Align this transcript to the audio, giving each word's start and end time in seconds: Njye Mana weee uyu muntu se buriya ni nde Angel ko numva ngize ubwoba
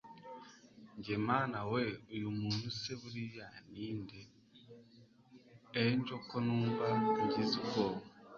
Njye 0.97 1.15
Mana 1.27 1.57
weee 1.71 1.95
uyu 2.15 2.29
muntu 2.39 2.67
se 2.79 2.91
buriya 3.01 3.45
ni 3.71 3.87
nde 3.99 4.19
Angel 5.83 6.19
ko 6.29 6.37
numva 6.45 6.85
ngize 7.23 7.55
ubwoba 7.61 8.01